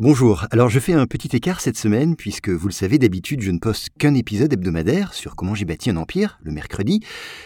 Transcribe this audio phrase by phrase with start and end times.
[0.00, 3.52] Bonjour, alors je fais un petit écart cette semaine puisque vous le savez d'habitude je
[3.52, 6.98] ne poste qu'un épisode hebdomadaire sur comment j'ai bâti un empire le mercredi,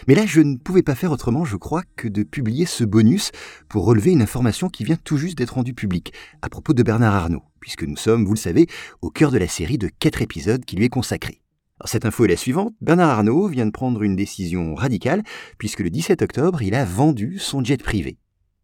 [0.07, 3.29] mais là je ne pouvais pas faire autrement je crois que de publier ce bonus
[3.67, 7.13] pour relever une information qui vient tout juste d'être rendue publique à propos de Bernard
[7.13, 8.65] Arnault, puisque nous sommes, vous le savez,
[9.03, 11.43] au cœur de la série de quatre épisodes qui lui est consacrée.
[11.85, 15.21] cette info est la suivante, Bernard Arnault vient de prendre une décision radicale
[15.59, 18.17] puisque le 17 octobre il a vendu son jet privé.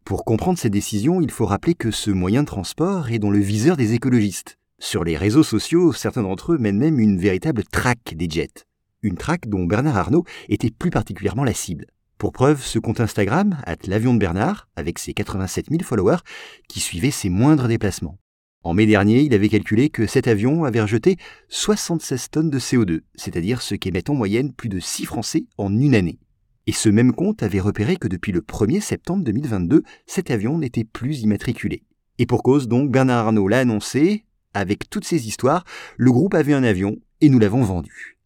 [0.05, 3.39] Pour comprendre ces décisions, il faut rappeler que ce moyen de transport est dans le
[3.39, 4.59] viseur des écologistes.
[4.77, 8.68] Sur les réseaux sociaux, certains d'entre eux mènent même une véritable traque des jets.
[9.01, 11.87] Une traque dont Bernard Arnault était plus particulièrement la cible.
[12.19, 16.21] Pour preuve, ce compte Instagram, l'avion de Bernard, avec ses 87 000 followers,
[16.69, 18.19] qui suivait ses moindres déplacements.
[18.61, 21.18] En mai dernier, il avait calculé que cet avion avait rejeté
[21.49, 25.96] 76 tonnes de CO2, c'est-à-dire ce qu'émettent en moyenne plus de 6 Français en une
[25.96, 26.19] année.
[26.68, 30.83] Et ce même compte avait repéré que depuis le 1er septembre 2022, cet avion n'était
[30.83, 31.83] plus immatriculé.
[32.17, 35.66] Et pour cause donc, Bernard Arnault l'a annoncé, avec toutes ces histoires,
[35.97, 38.17] le groupe avait un avion et nous l'avons vendu.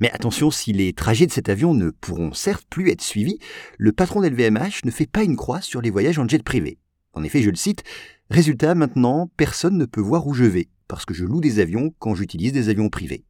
[0.00, 3.38] Mais attention, si les trajets de cet avion ne pourront certes plus être suivis,
[3.78, 6.78] le patron d'LVMH ne fait pas une croix sur les voyages en jet privé.
[7.14, 7.82] En effet, je le cite,
[8.30, 11.92] Résultat, maintenant, personne ne peut voir où je vais, parce que je loue des avions
[11.98, 13.24] quand j'utilise des avions privés.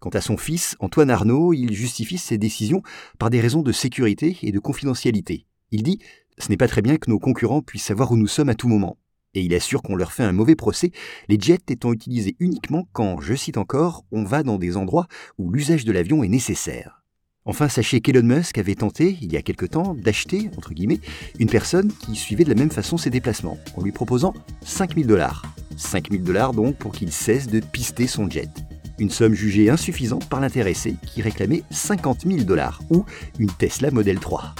[0.00, 2.82] Quant à son fils, Antoine Arnaud, il justifie ses décisions
[3.18, 5.46] par des raisons de sécurité et de confidentialité.
[5.72, 5.98] Il dit
[6.38, 8.68] Ce n'est pas très bien que nos concurrents puissent savoir où nous sommes à tout
[8.68, 8.96] moment.
[9.34, 10.92] Et il assure qu'on leur fait un mauvais procès,
[11.28, 15.50] les jets étant utilisés uniquement quand, je cite encore, on va dans des endroits où
[15.50, 17.02] l'usage de l'avion est nécessaire.
[17.44, 21.00] Enfin, sachez qu'Elon Musk avait tenté, il y a quelque temps, d'acheter, entre guillemets,
[21.38, 25.42] une personne qui suivait de la même façon ses déplacements, en lui proposant 5000 dollars.
[25.76, 28.50] 5000 dollars donc pour qu'il cesse de pister son jet
[28.98, 33.04] une somme jugée insuffisante par l'intéressé qui réclamait 50 000 dollars ou
[33.38, 34.54] une Tesla Model 3.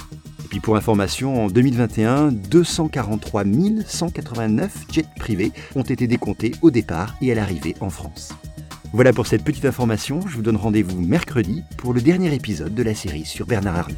[0.45, 3.43] Et puis pour information, en 2021, 243
[3.85, 8.29] 189 jets privés ont été décomptés au départ et à l'arrivée en France.
[8.91, 12.83] Voilà pour cette petite information, je vous donne rendez-vous mercredi pour le dernier épisode de
[12.83, 13.97] la série sur Bernard Arnault.